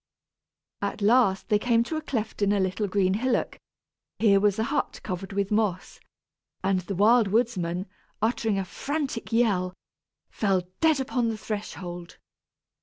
[0.81, 3.59] At last they came to a cleft in a little green hillock.
[4.17, 5.99] Here was a hut covered with moss,
[6.63, 7.85] and the Wild Woodsman,
[8.19, 9.75] uttering a frantic yell,
[10.31, 12.17] fell dead upon the threshold.